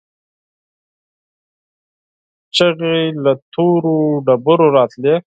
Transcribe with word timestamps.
چيغې 2.55 2.97
له 3.23 3.31
تورو 3.53 3.97
ډبرو 4.25 4.67
راتلې. 4.77 5.15